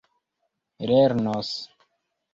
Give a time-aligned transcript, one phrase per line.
[0.89, 1.55] lernos